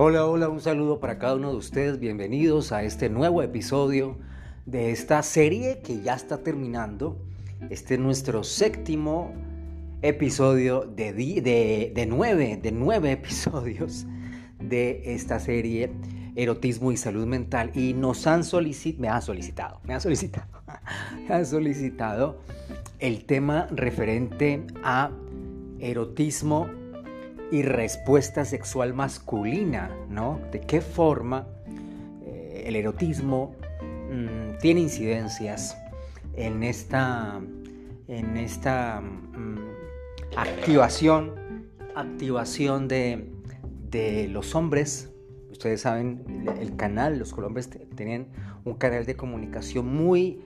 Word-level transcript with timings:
Hola, 0.00 0.26
hola, 0.26 0.48
un 0.48 0.60
saludo 0.60 1.00
para 1.00 1.18
cada 1.18 1.34
uno 1.34 1.50
de 1.50 1.56
ustedes. 1.56 1.98
Bienvenidos 1.98 2.70
a 2.70 2.84
este 2.84 3.10
nuevo 3.10 3.42
episodio 3.42 4.16
de 4.64 4.92
esta 4.92 5.24
serie 5.24 5.80
que 5.80 6.02
ya 6.02 6.14
está 6.14 6.44
terminando. 6.44 7.20
Este 7.68 7.94
es 7.94 8.00
nuestro 8.00 8.44
séptimo 8.44 9.34
episodio 10.00 10.82
de, 10.82 11.12
de, 11.12 11.92
de, 11.92 12.06
nueve, 12.06 12.60
de 12.62 12.70
nueve 12.70 13.10
episodios 13.20 14.06
de 14.60 15.02
esta 15.04 15.40
serie 15.40 15.90
Erotismo 16.36 16.92
y 16.92 16.96
Salud 16.96 17.26
Mental. 17.26 17.72
Y 17.74 17.92
nos 17.92 18.24
han 18.28 18.44
solicitado, 18.44 19.00
me 19.00 19.08
han 19.08 19.20
solicitado, 19.20 19.80
me 19.84 19.94
han 19.94 20.00
solicitado, 20.00 20.62
me 21.26 21.34
han 21.34 21.44
solicitado 21.44 22.38
el 23.00 23.24
tema 23.24 23.66
referente 23.72 24.64
a 24.84 25.10
erotismo 25.80 26.68
y 27.50 27.62
respuesta 27.62 28.44
sexual 28.44 28.94
masculina, 28.94 29.90
¿no? 30.08 30.40
De 30.52 30.60
qué 30.60 30.80
forma 30.80 31.46
eh, 32.24 32.64
el 32.66 32.76
erotismo 32.76 33.54
mm, 34.10 34.58
tiene 34.60 34.80
incidencias 34.80 35.76
en 36.34 36.62
esta, 36.62 37.40
en 38.06 38.36
esta 38.36 39.00
mm, 39.00 39.58
activación, 40.36 41.66
activación 41.94 42.86
de, 42.86 43.32
de, 43.90 44.28
los 44.28 44.54
hombres. 44.54 45.10
Ustedes 45.50 45.80
saben, 45.80 46.46
el, 46.60 46.76
canal, 46.76 47.18
los 47.18 47.32
hombres 47.32 47.70
tienen 47.96 48.28
un 48.64 48.74
canal 48.74 49.06
de 49.06 49.16
comunicación 49.16 49.86
muy, 49.86 50.44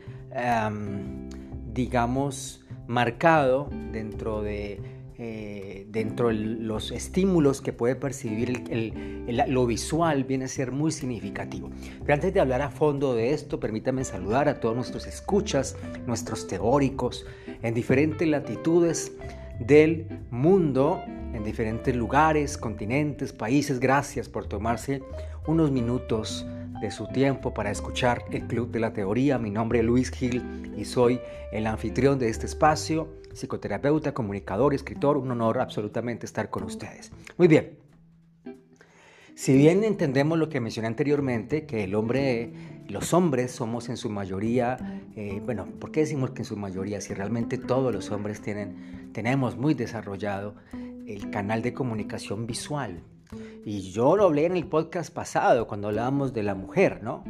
digamos, 1.75 2.65
marcado 2.87 3.69
dentro 3.93 4.43
de 4.43 4.81
eh, 5.25 5.87
dentro 5.89 6.29
de 6.29 6.35
los 6.35 6.91
estímulos 6.91 7.61
que 7.61 7.73
puede 7.73 7.95
percibir 7.95 8.65
lo 9.47 9.67
visual 9.67 10.25
viene 10.25 10.47
a 10.47 10.49
ser 10.49 10.73
muy 10.73 10.91
significativo. 10.91 11.71
Pero 12.01 12.15
antes 12.15 12.35
de 12.35 12.41
hablar 12.41 12.61
a 12.61 12.71
fondo 12.71 13.15
de 13.15 13.33
esto, 13.33 13.61
permítanme 13.61 14.03
saludar 14.03 14.49
a 14.49 14.59
todos 14.59 14.75
nuestros 14.75 15.07
escuchas, 15.07 15.77
nuestros 16.09 16.49
teóricos 16.49 17.25
en 17.63 17.73
diferentes 17.73 18.27
latitudes 18.27 19.13
del 19.61 20.09
mundo, 20.33 21.01
en 21.07 21.45
diferentes 21.45 21.95
lugares, 21.95 22.59
continentes, 22.59 23.33
países. 23.33 23.79
Gracias 23.79 24.29
por 24.29 24.47
tomarse 24.47 25.05
unos 25.47 25.71
minutos 25.71 26.45
de 26.83 26.91
su 26.91 27.07
tiempo 27.07 27.55
para 27.55 27.71
escuchar 27.71 28.25
el 28.33 28.43
Club 28.49 28.71
de 28.73 28.81
la 28.81 28.93
Teoría. 28.93 29.39
Mi 29.39 29.51
nombre 29.51 29.79
es 29.79 29.85
Luis 29.85 30.11
Gil 30.11 30.75
y 30.77 30.85
soy 30.85 31.21
el 31.53 31.67
anfitrión 31.69 32.19
de 32.19 32.29
este 32.29 32.45
espacio 32.47 33.09
psicoterapeuta, 33.33 34.13
comunicador, 34.13 34.75
escritor, 34.75 35.17
un 35.17 35.31
honor 35.31 35.61
absolutamente 35.61 36.27
estar 36.27 36.51
con 36.51 36.65
ustedes. 36.65 37.13
Muy 37.39 37.47
bien. 37.49 37.79
Si 39.35 39.57
bien 39.57 39.85
entendemos 39.85 40.39
lo 40.39 40.49
que 40.49 40.61
mencioné 40.61 40.89
anteriormente, 40.89 41.67
que 41.67 41.85
el 41.85 41.95
hombre, 41.95 42.53
los 42.89 43.15
hombres 43.15 43.53
somos 43.53 43.89
en 43.89 43.97
su 43.97 44.11
mayoría, 44.11 44.77
eh, 45.17 45.41
bueno, 45.45 45.67
¿por 45.81 45.93
qué 45.93 46.01
decimos 46.01 46.33
que 46.33 46.43
en 46.43 46.47
su 46.47 46.57
mayoría? 46.57 47.01
Si 47.01 47.15
realmente 47.15 47.59
todos 47.59 47.95
los 47.95 48.11
hombres 48.11 48.43
tienen, 48.43 49.11
tenemos 49.13 49.57
muy 49.57 49.75
desarrollado 49.75 50.57
el 51.07 51.31
canal 51.31 51.63
de 51.63 51.73
comunicación 51.73 52.47
visual. 52.47 53.03
Y 53.65 53.93
yo 53.93 54.17
lo 54.17 54.25
hablé 54.25 54.47
en 54.47 54.57
el 54.57 54.67
podcast 54.67 55.13
pasado, 55.13 55.67
cuando 55.67 55.89
hablábamos 55.89 56.33
de 56.33 56.43
la 56.43 56.55
mujer, 56.55 57.03
¿no? 57.03 57.25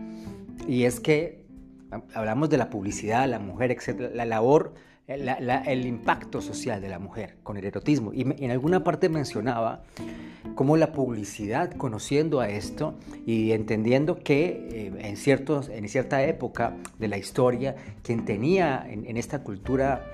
Y 0.66 0.84
es 0.84 1.00
que 1.00 1.44
hablamos 2.14 2.48
de 2.48 2.56
la 2.56 2.70
publicidad, 2.70 3.28
la 3.28 3.39
mujer, 3.39 3.70
etc. 3.70 4.12
La 4.14 4.24
labor 4.24 4.72
el 5.08 5.86
impacto 5.86 6.41
social 6.41 6.80
de 6.80 6.89
la 6.89 6.98
mujer 6.98 7.36
con 7.42 7.56
el 7.56 7.64
erotismo. 7.64 8.12
Y 8.12 8.22
en 8.22 8.50
alguna 8.50 8.84
parte 8.84 9.08
mencionaba 9.08 9.83
cómo 10.55 10.77
la 10.77 10.92
publicidad, 10.92 11.73
conociendo 11.73 12.40
a 12.40 12.48
esto 12.48 12.95
y 13.27 13.52
entendiendo 13.52 14.23
que 14.23 14.68
eh, 14.70 14.92
en, 14.98 15.17
ciertos, 15.17 15.68
en 15.68 15.89
cierta 15.89 16.23
época 16.24 16.77
de 16.98 17.08
la 17.08 17.18
historia, 17.18 17.77
quien 18.02 18.24
tenía 18.24 18.86
en, 18.89 19.17
esta 19.17 19.42
cultura 19.42 20.05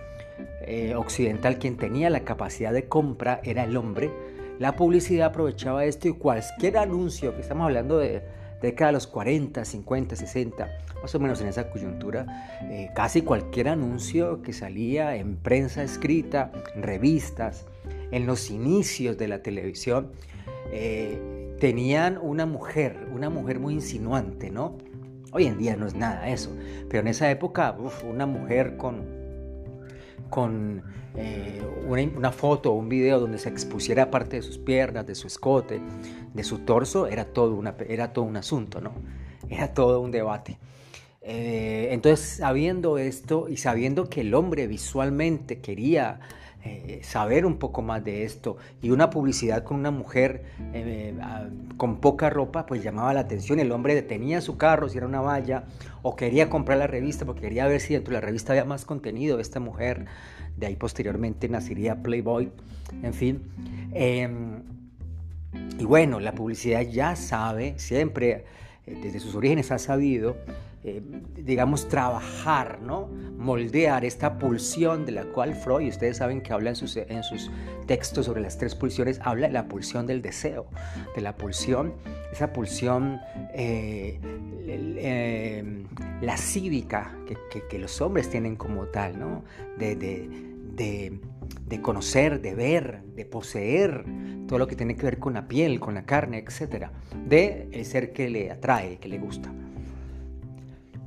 eh, 0.66 0.94
occidental, 0.94 1.58
quien 1.58 1.76
tenía 1.76 2.10
la 2.10 2.20
capacidad 2.20 2.72
de 2.72 2.88
compra 2.88 3.40
era 3.44 3.64
el 3.64 3.76
hombre, 3.76 4.10
la 4.58 4.74
publicidad 4.74 5.28
aprovechaba 5.28 5.84
esto 5.84 6.08
y 6.08 6.12
cualquier 6.12 6.78
anuncio, 6.78 7.34
que 7.34 7.42
estamos 7.42 7.64
hablando 7.64 7.98
de 7.98 8.22
década 8.60 8.88
de 8.88 8.92
los 8.94 9.06
40, 9.06 9.64
50, 9.64 10.16
60, 10.16 10.68
más 11.00 11.14
o 11.14 11.20
menos 11.20 11.40
en 11.40 11.48
esa 11.48 11.70
coyuntura, 11.70 12.58
eh, 12.62 12.90
casi 12.94 13.22
cualquier 13.22 13.68
anuncio 13.68 14.42
que 14.42 14.52
salía 14.52 15.14
en 15.16 15.36
prensa 15.36 15.82
escrita, 15.82 16.50
en 16.74 16.82
revistas, 16.82 17.66
en 18.10 18.26
los 18.26 18.50
inicios 18.50 19.16
de 19.16 19.28
la 19.28 19.42
televisión, 19.42 20.10
eh, 20.72 21.54
tenían 21.60 22.18
una 22.20 22.46
mujer, 22.46 23.08
una 23.14 23.30
mujer 23.30 23.60
muy 23.60 23.74
insinuante, 23.74 24.50
¿no? 24.50 24.76
Hoy 25.30 25.46
en 25.46 25.58
día 25.58 25.76
no 25.76 25.86
es 25.86 25.94
nada 25.94 26.28
eso, 26.28 26.50
pero 26.88 27.00
en 27.00 27.08
esa 27.08 27.30
época, 27.30 27.76
una 28.08 28.26
mujer 28.26 28.76
con 28.76 29.17
con 30.30 30.82
eh, 31.16 31.60
una, 31.86 32.32
foto 32.32 32.72
o 32.72 32.76
un 32.76 32.88
video 32.88 33.20
donde 33.20 33.38
se 33.38 33.48
expusiera 33.48 34.10
parte 34.10 34.36
de 34.36 34.42
sus 34.42 34.58
piernas, 34.58 35.06
de 35.06 35.14
su 35.14 35.26
escote, 35.26 35.80
de 36.34 36.44
su 36.44 36.60
torso, 36.60 37.06
era 37.06 37.24
todo, 37.24 37.62
era 37.88 38.12
todo 38.12 38.24
un 38.24 38.36
asunto, 38.36 38.80
¿no? 38.80 38.92
Era 39.48 39.74
todo 39.74 40.00
un 40.00 40.10
debate. 40.10 40.58
Eh, 41.22 41.88
entonces, 41.90 42.36
sabiendo 42.38 42.98
esto 42.98 43.48
y 43.48 43.56
sabiendo 43.56 44.08
que 44.08 44.22
el 44.22 44.34
hombre 44.34 44.66
visualmente 44.66 45.60
quería 45.60 46.20
eh, 46.68 47.00
saber 47.02 47.46
un 47.46 47.58
poco 47.58 47.82
más 47.82 48.04
de 48.04 48.24
esto. 48.24 48.56
Y 48.82 48.90
una 48.90 49.10
publicidad 49.10 49.64
con 49.64 49.78
una 49.78 49.90
mujer 49.90 50.44
eh, 50.72 51.14
con 51.76 52.00
poca 52.00 52.30
ropa 52.30 52.66
pues 52.66 52.82
llamaba 52.82 53.12
la 53.14 53.20
atención. 53.20 53.58
El 53.58 53.72
hombre 53.72 53.94
detenía 53.94 54.40
su 54.40 54.56
carro 54.56 54.88
si 54.88 54.98
era 54.98 55.06
una 55.06 55.20
valla 55.20 55.64
o 56.02 56.16
quería 56.16 56.50
comprar 56.50 56.78
la 56.78 56.86
revista 56.86 57.24
porque 57.24 57.42
quería 57.42 57.66
ver 57.66 57.80
si 57.80 57.94
dentro 57.94 58.14
de 58.14 58.20
la 58.20 58.26
revista 58.26 58.52
había 58.52 58.64
más 58.64 58.84
contenido 58.84 59.36
de 59.36 59.42
esta 59.42 59.60
mujer. 59.60 60.06
De 60.56 60.66
ahí 60.66 60.76
posteriormente 60.76 61.48
nacería 61.48 62.02
Playboy. 62.02 62.50
En 63.02 63.14
fin 63.14 63.42
em, 63.92 64.62
y 65.78 65.84
bueno 65.84 66.20
la 66.20 66.32
publicidad 66.32 66.80
ya 66.82 67.16
sabe 67.16 67.74
siempre 67.78 68.44
eh, 68.86 68.98
desde 69.02 69.20
sus 69.20 69.34
orígenes 69.34 69.70
ha 69.70 69.78
sabido 69.78 70.36
eh, 70.84 71.02
digamos, 71.34 71.88
trabajar, 71.88 72.80
¿no? 72.80 73.08
moldear 73.36 74.04
esta 74.04 74.38
pulsión 74.38 75.04
de 75.06 75.12
la 75.12 75.24
cual 75.24 75.54
Freud, 75.54 75.88
ustedes 75.88 76.18
saben 76.18 76.40
que 76.40 76.52
habla 76.52 76.70
en 76.70 76.76
sus, 76.76 77.50
textos 77.86 78.26
sobre 78.26 78.40
las 78.40 78.58
tres 78.58 78.74
pulsiones, 78.74 79.20
habla 79.24 79.48
de 79.48 79.54
la 79.54 79.66
pulsión 79.66 80.06
del 80.06 80.22
deseo, 80.22 80.66
de 81.16 81.20
la 81.20 81.36
pulsión, 81.36 81.94
esa 82.32 82.52
pulsión 82.52 83.20
eh, 83.54 84.20
eh, 84.66 85.84
que, 87.68 87.78
los 87.78 88.00
hombres 88.00 88.30
tienen 88.30 88.56
como 88.56 88.86
tal, 88.86 89.18
¿no? 89.18 89.44
de 91.68 91.82
conocer, 91.82 92.40
de 92.40 92.54
ver, 92.54 93.02
de 93.16 93.24
poseer 93.24 94.04
todo 94.46 94.58
lo 94.58 94.66
que 94.66 94.76
tiene 94.76 94.96
que 94.96 95.02
ver 95.02 95.18
con 95.18 95.34
la 95.34 95.46
piel, 95.48 95.80
con 95.80 95.94
la 95.94 96.04
carne, 96.04 96.38
etc. 96.38 96.86
De 97.26 97.68
el 97.72 97.84
ser 97.84 98.12
que 98.12 98.30
le 98.30 98.50
atrae, 98.50 98.98
que 98.98 99.08
le 99.08 99.18
gusta. 99.18 99.52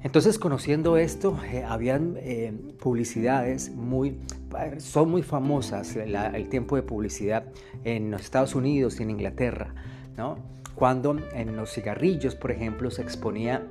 Entonces, 0.04 0.40
conociendo 0.40 0.98
esto, 0.98 1.38
eh, 1.46 1.64
habían 1.64 2.16
eh, 2.18 2.54
publicidades 2.80 3.70
muy, 3.70 4.20
son 4.80 5.12
muy 5.12 5.22
famosas, 5.22 5.96
el 5.96 6.50
tiempo 6.50 6.76
de 6.76 6.82
publicidad 6.82 7.46
en 7.84 8.10
los 8.10 8.22
Estados 8.22 8.56
Unidos 8.56 9.00
y 9.00 9.04
en 9.04 9.12
Inglaterra, 9.12 9.76
¿no? 10.18 10.38
Cuando 10.74 11.18
en 11.34 11.56
los 11.56 11.72
cigarrillos, 11.72 12.36
por 12.36 12.52
ejemplo, 12.52 12.90
se 12.90 13.04
exponía 13.04 13.68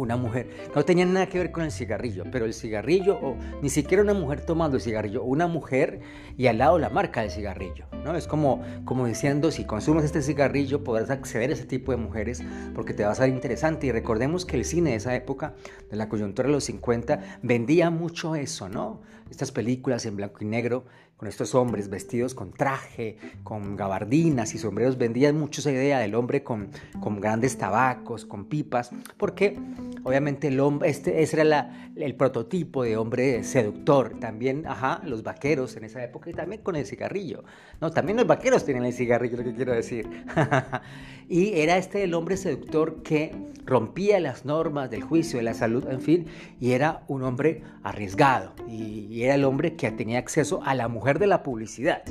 una 0.00 0.16
mujer. 0.16 0.48
No 0.74 0.84
tenía 0.84 1.04
nada 1.04 1.26
que 1.26 1.38
ver 1.38 1.50
con 1.50 1.64
el 1.64 1.72
cigarrillo, 1.72 2.24
pero 2.30 2.44
el 2.44 2.54
cigarrillo, 2.54 3.18
o 3.20 3.36
ni 3.62 3.70
siquiera 3.70 4.02
una 4.02 4.14
mujer 4.14 4.40
tomando 4.40 4.76
el 4.76 4.82
cigarrillo, 4.82 5.22
una 5.22 5.46
mujer 5.46 6.00
y 6.36 6.46
al 6.46 6.58
lado 6.58 6.78
la 6.78 6.90
marca 6.90 7.20
del 7.22 7.30
cigarrillo. 7.30 7.86
¿no? 8.04 8.16
Es 8.16 8.26
como, 8.26 8.62
como 8.84 9.06
diciendo, 9.06 9.50
si 9.50 9.64
consumes 9.64 10.04
este 10.04 10.22
cigarrillo 10.22 10.84
podrás 10.84 11.10
acceder 11.10 11.50
a 11.50 11.52
ese 11.54 11.64
tipo 11.64 11.92
de 11.92 11.98
mujeres 11.98 12.42
porque 12.74 12.94
te 12.94 13.04
va 13.04 13.12
a 13.12 13.14
ser 13.14 13.28
interesante. 13.28 13.86
Y 13.86 13.92
recordemos 13.92 14.44
que 14.44 14.56
el 14.56 14.64
cine 14.64 14.90
de 14.90 14.96
esa 14.96 15.14
época, 15.14 15.54
de 15.90 15.96
la 15.96 16.08
coyuntura 16.08 16.48
de 16.48 16.54
los 16.54 16.64
50, 16.64 17.40
vendía 17.42 17.90
mucho 17.90 18.34
eso, 18.34 18.68
¿no? 18.68 19.00
Estas 19.30 19.52
películas 19.52 20.06
en 20.06 20.16
blanco 20.16 20.38
y 20.40 20.46
negro 20.46 20.86
con 21.18 21.26
estos 21.26 21.56
hombres 21.56 21.90
vestidos 21.90 22.32
con 22.32 22.52
traje, 22.52 23.16
con 23.42 23.74
gabardinas 23.76 24.54
y 24.54 24.58
sombreros, 24.58 24.98
vendían 24.98 25.36
mucho 25.36 25.60
esa 25.60 25.72
idea 25.72 25.98
del 25.98 26.14
hombre 26.14 26.44
con, 26.44 26.68
con 27.00 27.20
grandes 27.20 27.58
tabacos, 27.58 28.24
con 28.24 28.44
pipas, 28.44 28.90
porque 29.16 29.58
obviamente 30.04 30.46
el 30.46 30.60
hombre, 30.60 30.88
este, 30.88 31.20
ese 31.20 31.40
era 31.40 31.90
el 31.96 32.14
prototipo 32.14 32.84
de 32.84 32.96
hombre 32.96 33.42
seductor. 33.42 34.20
También, 34.20 34.64
ajá, 34.68 35.02
los 35.04 35.24
vaqueros 35.24 35.76
en 35.76 35.84
esa 35.84 36.04
época 36.04 36.30
y 36.30 36.34
también 36.34 36.62
con 36.62 36.76
el 36.76 36.86
cigarrillo. 36.86 37.42
No, 37.80 37.90
también 37.90 38.16
los 38.16 38.26
vaqueros 38.28 38.64
tienen 38.64 38.84
el 38.84 38.92
cigarrillo, 38.92 39.38
lo 39.38 39.44
que 39.44 39.54
quiero 39.54 39.72
decir. 39.72 40.08
y 41.28 41.54
era 41.54 41.78
este 41.78 42.04
el 42.04 42.14
hombre 42.14 42.36
seductor 42.36 43.02
que 43.02 43.34
rompía 43.66 44.20
las 44.20 44.44
normas 44.44 44.88
del 44.88 45.02
juicio, 45.02 45.38
de 45.38 45.42
la 45.42 45.54
salud, 45.54 45.84
en 45.90 46.00
fin, 46.00 46.26
y 46.60 46.72
era 46.72 47.02
un 47.08 47.24
hombre 47.24 47.62
arriesgado. 47.82 48.54
y 48.68 49.22
era 49.24 49.34
el 49.34 49.44
hombre 49.44 49.74
que 49.74 49.90
tenía 49.90 50.20
acceso 50.20 50.60
a 50.64 50.76
la 50.76 50.86
mujer 50.86 51.07
mujer 51.08 51.20
de 51.20 51.26
la 51.26 51.42
publicidad. 51.42 52.02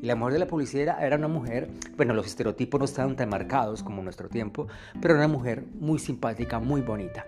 Y 0.00 0.06
la 0.06 0.14
mujer 0.14 0.32
de 0.32 0.38
la 0.38 0.46
publicidad 0.46 1.04
era 1.04 1.16
una 1.16 1.28
mujer, 1.28 1.68
bueno, 1.98 2.14
los 2.14 2.24
estereotipos 2.24 2.78
no 2.78 2.86
estaban 2.86 3.14
tan 3.14 3.28
marcados 3.28 3.82
como 3.82 3.98
en 3.98 4.04
nuestro 4.04 4.30
tiempo, 4.30 4.66
pero 4.98 5.12
era 5.12 5.26
una 5.26 5.32
mujer 5.36 5.62
muy 5.78 5.98
simpática, 5.98 6.58
muy 6.58 6.80
bonita. 6.80 7.26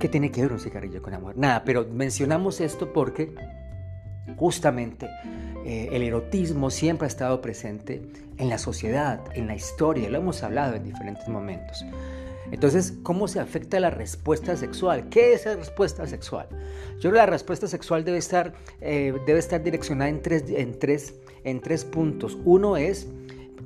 ¿Qué 0.00 0.08
tiene 0.08 0.30
que 0.30 0.40
ver 0.40 0.52
un 0.52 0.58
cigarrillo 0.58 1.02
con 1.02 1.12
amor? 1.12 1.36
Nada, 1.36 1.64
pero 1.66 1.86
mencionamos 1.86 2.62
esto 2.62 2.94
porque 2.94 3.34
justamente 4.38 5.06
eh, 5.66 5.90
el 5.92 6.02
erotismo 6.02 6.70
siempre 6.70 7.04
ha 7.04 7.08
estado 7.08 7.42
presente 7.42 8.00
en 8.38 8.48
la 8.48 8.56
sociedad, 8.56 9.20
en 9.34 9.46
la 9.46 9.54
historia, 9.54 10.08
lo 10.08 10.16
hemos 10.16 10.42
hablado 10.42 10.76
en 10.76 10.84
diferentes 10.84 11.28
momentos. 11.28 11.84
Entonces, 12.50 12.94
¿cómo 13.02 13.28
se 13.28 13.40
afecta 13.40 13.80
la 13.80 13.90
respuesta 13.90 14.56
sexual? 14.56 15.08
¿Qué 15.08 15.32
es 15.34 15.46
la 15.46 15.56
respuesta 15.56 16.06
sexual? 16.06 16.48
Yo 16.94 17.10
creo 17.10 17.12
que 17.12 17.18
la 17.18 17.26
respuesta 17.26 17.66
sexual 17.66 18.04
debe 18.04 18.18
estar, 18.18 18.54
eh, 18.80 19.14
debe 19.26 19.38
estar 19.38 19.62
direccionada 19.62 20.08
en 20.10 20.22
tres, 20.22 20.44
en, 20.48 20.78
tres, 20.78 21.14
en 21.44 21.60
tres 21.60 21.84
puntos. 21.84 22.38
Uno 22.44 22.76
es, 22.76 23.08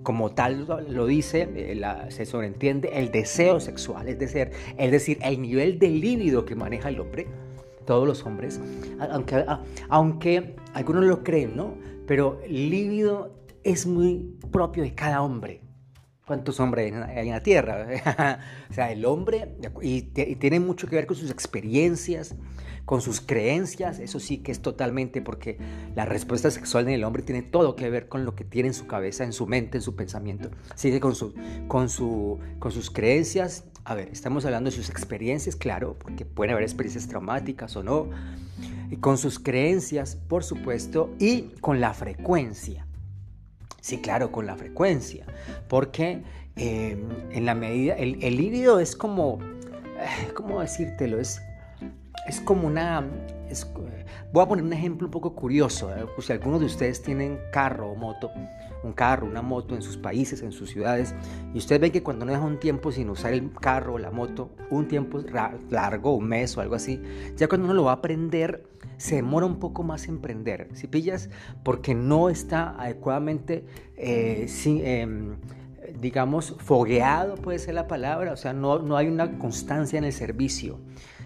como 0.03 0.33
tal 0.33 0.67
lo 0.89 1.07
dice, 1.07 1.49
eh, 1.55 1.75
la, 1.75 2.11
se 2.11 2.27
sobreentiende 2.27 2.91
el 2.95 3.11
deseo 3.11 3.61
sexual, 3.61 4.09
es 4.09 4.19
decir, 4.19 4.51
es 4.79 4.91
decir, 4.91 5.19
el 5.23 5.41
nivel 5.41 5.79
de 5.79 5.91
líbido 5.91 6.45
que 6.45 6.55
maneja 6.55 6.89
el 6.89 7.01
hombre, 7.01 7.27
todos 7.87 8.07
los 8.07 8.25
hombres, 8.25 8.61
aunque, 9.11 9.45
aunque 9.89 10.57
algunos 10.75 11.05
lo 11.05 11.23
creen, 11.23 11.57
¿no? 11.57 11.75
Pero 12.07 12.41
líbido 12.49 13.35
es 13.63 13.87
muy 13.87 14.37
propio 14.51 14.83
de 14.83 14.95
cada 14.95 15.23
hombre. 15.23 15.61
¿Cuántos 16.31 16.61
hombres 16.61 16.95
hay 16.95 17.27
en 17.27 17.33
la 17.35 17.43
tierra? 17.43 17.89
o 18.71 18.73
sea, 18.73 18.93
el 18.93 19.05
hombre, 19.05 19.57
y, 19.83 20.03
tiene 20.03 20.61
mucho 20.61 20.87
que 20.87 20.95
ver 20.95 21.09
con 21.09 21.17
sus 21.17 21.29
experiencias, 21.29 22.37
con 22.85 23.01
sus 23.01 23.21
creencias, 23.21 23.99
eso 23.99 24.21
sí 24.21 24.39
que 24.39 24.53
es 24.53 24.63
totalmente 24.63 25.23
porque 25.23 25.59
la 25.97 26.05
respuesta 26.05 26.53
sexual 26.53 26.87
en 26.87 26.95
el 26.95 27.03
hombre 27.03 27.25
tiene 27.25 27.43
todo 27.43 27.75
que 27.75 27.91
ver 27.91 28.07
con 28.07 28.25
lo 28.25 28.37
que 28.37 28.45
tiene 28.45 28.69
en 28.69 28.75
su 28.75 28.87
cabeza, 28.87 29.25
en 29.25 29.33
su 29.33 29.49
mente, 29.49 29.79
en 29.79 29.83
su 29.83 29.97
pensamiento. 29.97 30.53
Sigue 30.77 31.01
con, 31.01 31.17
su, 31.17 31.35
con, 31.67 31.89
su, 31.89 32.39
con 32.61 32.71
sus 32.71 32.93
creencias. 32.93 33.65
A 33.83 33.97
ver, 33.97 34.09
estamos 34.13 34.45
hablando 34.45 34.71
de 34.71 34.77
sus 34.77 34.89
experiencias, 34.89 35.57
claro, 35.57 35.97
porque 35.99 36.25
pueden 36.25 36.53
haber 36.53 36.63
experiencias 36.63 37.09
traumáticas 37.09 37.75
o 37.75 37.83
no. 37.83 38.09
Y 38.89 38.99
con 38.99 39.19
sus 39.19 39.41
creencias, 39.41 40.15
por 40.15 40.45
supuesto, 40.45 41.13
y 41.19 41.55
con 41.61 41.81
la 41.81 41.93
frecuencia. 41.93 42.87
Sí, 43.81 43.99
claro, 43.99 44.31
con 44.31 44.47
la 44.47 44.57
frecuencia, 44.57 45.25
porque 45.69 46.23
eh, 46.57 47.03
en 47.33 47.47
la 47.47 47.55
medida, 47.55 47.95
el, 47.95 48.23
el 48.23 48.37
líbido 48.37 48.81
es 48.81 48.95
como, 48.95 49.39
eh, 49.99 50.33
¿cómo 50.35 50.61
decírtelo? 50.61 51.19
Es, 51.19 51.41
es 52.27 52.41
como 52.41 52.67
una, 52.67 53.05
voy 54.33 54.43
a 54.43 54.49
poner 54.49 54.65
un 54.65 54.73
ejemplo 54.73 55.07
un 55.07 55.11
poco 55.11 55.35
curioso, 55.35 55.91
¿eh? 55.95 56.07
pues 56.15 56.27
si 56.27 56.33
algunos 56.33 56.61
de 56.61 56.67
ustedes 56.67 57.03
tienen 57.03 57.39
carro 57.53 57.91
o 57.91 57.95
moto, 57.95 58.31
un 58.83 58.93
carro, 58.93 59.27
una 59.27 59.43
moto 59.43 59.75
en 59.75 59.83
sus 59.83 59.97
países, 59.97 60.43
en 60.43 60.53
sus 60.53 60.71
ciudades, 60.71 61.15
y 61.55 61.59
ustedes 61.59 61.81
ven 61.81 61.93
que 61.93 62.03
cuando 62.03 62.25
no 62.25 62.33
deja 62.33 62.45
un 62.45 62.59
tiempo 62.59 62.93
sin 62.93 63.11
usar 63.11 63.33
el 63.33 63.53
carro 63.53 63.95
o 63.95 63.99
la 63.99 64.11
moto, 64.11 64.51
un 64.71 64.89
tiempo 64.89 65.21
largo, 65.71 66.15
un 66.15 66.29
mes 66.29 66.57
o 66.57 66.61
algo 66.61 66.75
así, 66.75 67.01
ya 67.37 67.49
cuando 67.49 67.67
uno 67.67 67.75
lo 67.75 67.85
va 67.85 67.93
a 67.93 67.95
aprender, 67.97 68.65
se 68.97 69.17
demora 69.17 69.47
un 69.47 69.59
poco 69.59 69.83
más 69.83 70.09
en 70.09 70.21
prender, 70.21 70.69
si 70.75 70.87
pillas, 70.87 71.31
porque 71.63 71.95
no 71.95 72.29
está 72.29 72.81
adecuadamente, 72.81 73.65
eh, 73.97 74.47
em, 74.67 75.37
digamos, 76.01 76.57
fogueado 76.59 77.35
puede 77.37 77.59
ser 77.59 77.75
la 77.75 77.87
palabra, 77.87 78.33
o 78.33 78.37
sea, 78.37 78.53
no, 78.53 78.79
no 78.79 78.97
hay 78.97 79.09
una 79.09 79.39
constancia 79.39 79.99
en 79.99 80.05
el 80.05 80.13
servicio. 80.13 80.79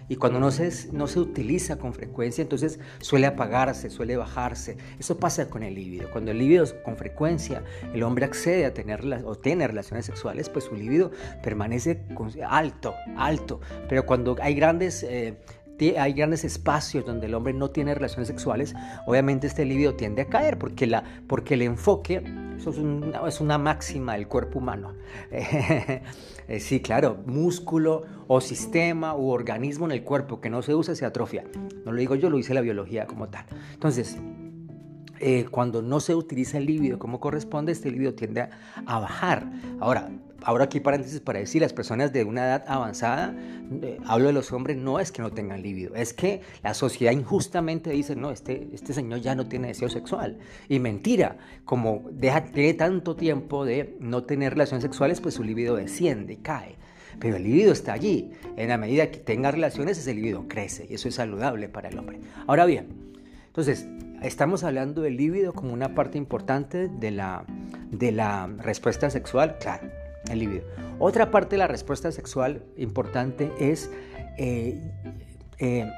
Y 0.07 0.17
cuando 0.17 0.39
no 0.39 0.51
se, 0.51 0.71
no 0.91 1.07
se 1.07 1.19
utiliza 1.19 1.77
con 1.77 1.93
frecuencia, 1.93 2.41
entonces 2.41 2.79
suele 2.99 3.27
apagarse, 3.27 3.89
suele 3.89 4.17
bajarse. 4.17 4.77
Eso 4.99 5.17
pasa 5.17 5.49
con 5.49 5.63
el 5.63 5.75
líbido. 5.75 6.09
Cuando 6.11 6.31
el 6.31 6.37
líbido 6.37 6.65
con 6.83 6.97
frecuencia, 6.97 7.63
el 7.93 8.03
hombre 8.03 8.25
accede 8.25 8.65
a 8.65 8.73
tener 8.73 9.03
o 9.25 9.35
tiene 9.35 9.67
relaciones 9.67 10.05
sexuales, 10.05 10.49
pues 10.49 10.65
su 10.65 10.75
líbido 10.75 11.11
permanece 11.43 12.03
alto, 12.47 12.93
alto. 13.17 13.59
Pero 13.89 14.05
cuando 14.05 14.35
hay 14.41 14.55
grandes... 14.55 15.03
Eh, 15.03 15.37
hay 15.97 16.13
grandes 16.13 16.43
espacios 16.43 17.05
donde 17.05 17.27
el 17.27 17.33
hombre 17.33 17.53
no 17.53 17.69
tiene 17.69 17.93
relaciones 17.93 18.27
sexuales, 18.27 18.73
obviamente 19.05 19.47
este 19.47 19.65
libido 19.65 19.95
tiende 19.95 20.23
a 20.23 20.25
caer 20.25 20.57
porque, 20.57 20.87
la, 20.87 21.03
porque 21.27 21.55
el 21.55 21.63
enfoque, 21.63 22.23
eso 22.57 22.69
es 22.69 22.77
una, 22.77 23.27
es 23.27 23.41
una 23.41 23.57
máxima 23.57 24.13
del 24.13 24.27
cuerpo 24.27 24.59
humano. 24.59 24.93
Eh, 26.47 26.59
sí, 26.59 26.79
claro, 26.79 27.23
músculo 27.25 28.03
o 28.27 28.39
sistema 28.39 29.15
u 29.15 29.29
organismo 29.29 29.87
en 29.87 29.93
el 29.93 30.03
cuerpo 30.03 30.41
que 30.41 30.51
no 30.51 30.61
se 30.61 30.75
usa 30.75 30.93
se 30.93 31.03
atrofia. 31.03 31.43
No 31.83 31.91
lo 31.91 31.99
digo 31.99 32.13
yo, 32.13 32.29
lo 32.29 32.37
dice 32.37 32.53
la 32.53 32.61
biología 32.61 33.07
como 33.07 33.29
tal. 33.29 33.45
Entonces, 33.73 34.19
eh, 35.19 35.47
cuando 35.49 35.81
no 35.81 35.99
se 35.99 36.13
utiliza 36.13 36.59
el 36.59 36.67
líbido 36.67 36.99
como 36.99 37.19
corresponde, 37.19 37.71
este 37.71 37.89
líbido 37.89 38.13
tiende 38.13 38.41
a, 38.41 38.49
a 38.85 38.99
bajar. 38.99 39.51
Ahora, 39.79 40.11
Ahora 40.45 40.65
aquí 40.65 40.79
paréntesis 40.79 41.21
para 41.21 41.39
decir, 41.39 41.63
las 41.63 41.73
personas 41.73 42.13
de 42.13 42.23
una 42.23 42.45
edad 42.45 42.65
avanzada, 42.67 43.35
eh, 43.81 43.97
hablo 44.05 44.27
de 44.27 44.33
los 44.33 44.51
hombres, 44.51 44.77
no 44.77 44.99
es 44.99 45.11
que 45.11 45.23
no 45.23 45.31
tengan 45.31 45.63
libido, 45.63 45.95
es 45.95 46.13
que 46.13 46.41
la 46.61 46.75
sociedad 46.75 47.13
injustamente 47.13 47.89
dice, 47.89 48.15
no, 48.15 48.29
este, 48.29 48.69
este 48.71 48.93
señor 48.93 49.21
ya 49.21 49.33
no 49.33 49.47
tiene 49.47 49.69
deseo 49.69 49.89
sexual. 49.89 50.37
Y 50.69 50.77
mentira, 50.77 51.37
como 51.65 52.03
deja, 52.11 52.43
tiene 52.45 52.75
tanto 52.75 53.15
tiempo 53.15 53.65
de 53.65 53.97
no 53.99 54.23
tener 54.23 54.53
relaciones 54.53 54.83
sexuales, 54.83 55.19
pues 55.19 55.33
su 55.33 55.43
libido 55.43 55.75
desciende, 55.77 56.37
cae. 56.37 56.75
Pero 57.19 57.37
el 57.37 57.43
libido 57.43 57.73
está 57.73 57.93
allí. 57.93 58.29
En 58.55 58.69
la 58.69 58.77
medida 58.77 59.09
que 59.09 59.17
tenga 59.17 59.49
relaciones, 59.49 59.97
ese 59.97 60.13
libido 60.13 60.47
crece 60.47 60.85
y 60.87 60.93
eso 60.93 61.09
es 61.09 61.15
saludable 61.15 61.69
para 61.69 61.89
el 61.89 61.97
hombre. 61.97 62.19
Ahora 62.45 62.67
bien, 62.67 62.89
entonces, 63.47 63.87
estamos 64.21 64.63
hablando 64.63 65.01
del 65.01 65.17
libido 65.17 65.53
como 65.53 65.73
una 65.73 65.95
parte 65.95 66.19
importante 66.19 66.87
de 66.87 67.09
la, 67.09 67.45
de 67.89 68.11
la 68.11 68.45
respuesta 68.59 69.09
sexual, 69.09 69.57
claro 69.59 70.04
el 70.29 70.39
libido. 70.39 70.63
Otra 70.99 71.31
parte 71.31 71.51
de 71.51 71.57
la 71.59 71.67
respuesta 71.67 72.11
sexual 72.11 72.63
importante 72.77 73.51
es 73.59 73.89
eh, 74.37 74.79
eh, 75.59 75.89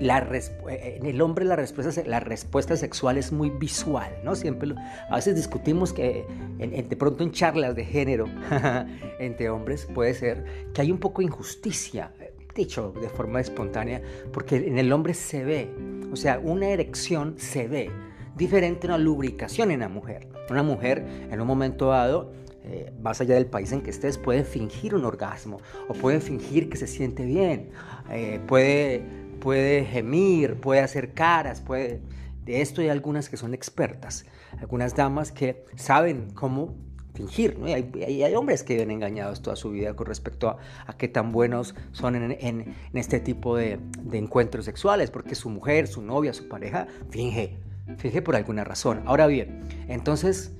la 0.00 0.18
eh, 0.32 0.96
en 0.98 1.06
el 1.06 1.20
hombre 1.20 1.44
la 1.44 1.56
respuesta, 1.56 2.02
la 2.06 2.20
respuesta 2.20 2.76
sexual 2.76 3.18
es 3.18 3.32
muy 3.32 3.50
visual, 3.50 4.10
¿no? 4.24 4.34
Siempre 4.34 4.74
a 5.10 5.16
veces 5.16 5.36
discutimos 5.36 5.92
que 5.92 6.24
de 6.58 6.96
pronto 6.96 7.22
en 7.22 7.32
charlas 7.32 7.74
de 7.74 7.84
género 7.84 8.26
entre 9.18 9.50
hombres 9.50 9.86
puede 9.94 10.14
ser 10.14 10.70
que 10.72 10.80
hay 10.80 10.90
un 10.90 10.98
poco 10.98 11.20
de 11.20 11.26
injusticia, 11.26 12.12
dicho 12.54 12.94
de 13.00 13.10
forma 13.10 13.40
espontánea, 13.40 14.00
porque 14.32 14.56
en 14.56 14.78
el 14.78 14.90
hombre 14.92 15.12
se 15.12 15.44
ve, 15.44 15.70
o 16.10 16.16
sea, 16.16 16.38
una 16.38 16.68
erección 16.68 17.34
se 17.36 17.68
ve, 17.68 17.90
diferente 18.36 18.86
a 18.86 18.90
una 18.90 18.98
lubricación 18.98 19.70
en 19.70 19.80
la 19.80 19.88
mujer. 19.90 20.28
Una 20.48 20.62
mujer 20.62 21.06
en 21.30 21.40
un 21.40 21.46
momento 21.46 21.90
dado 21.90 22.32
eh, 22.62 22.92
más 23.00 23.20
allá 23.22 23.36
del 23.36 23.46
país 23.46 23.72
en 23.72 23.80
que 23.80 23.88
estés, 23.88 24.18
puede 24.18 24.44
fingir 24.44 24.94
un 24.94 25.06
orgasmo 25.06 25.60
o 25.88 25.94
puede 25.94 26.20
fingir 26.20 26.68
que 26.68 26.76
se 26.76 26.86
siente 26.86 27.24
bien, 27.24 27.70
eh, 28.10 28.38
puede, 28.46 29.02
puede 29.40 29.84
gemir, 29.84 30.56
puede 30.56 30.80
hacer 30.80 31.14
caras, 31.14 31.60
puede... 31.60 32.00
De 32.44 32.60
esto 32.62 32.80
hay 32.80 32.88
algunas 32.88 33.28
que 33.28 33.36
son 33.36 33.54
expertas, 33.54 34.26
algunas 34.60 34.94
damas 34.94 35.30
que 35.30 35.64
saben 35.76 36.30
cómo 36.34 36.74
fingir, 37.14 37.58
¿no? 37.58 37.68
y 37.68 37.72
hay, 37.72 38.34
hombres 38.34 38.62
que 38.62 38.74
viven 38.74 38.90
engañados 38.90 39.42
toda 39.42 39.56
su 39.56 39.70
vida 39.70 39.94
con 39.94 40.06
respecto 40.06 40.48
a, 40.48 40.96
qué 40.96 41.06
tan 41.06 41.32
buenos 41.32 41.74
son 41.92 42.16
en, 42.16 42.36
en, 42.40 42.74
este 42.94 43.20
tipo 43.20 43.56
de, 43.56 43.78
de, 44.02 44.18
encuentros 44.18 44.64
sexuales, 44.64 45.10
porque 45.10 45.34
su 45.34 45.50
mujer, 45.50 45.86
su 45.86 46.02
novia, 46.02 46.32
su 46.32 46.48
pareja 46.48 46.86
finge, 47.10 47.58
finge 47.98 48.22
por 48.22 48.36
alguna 48.36 48.64
razón. 48.64 49.02
Ahora 49.06 49.26
bien, 49.26 49.60
entonces... 49.88 50.52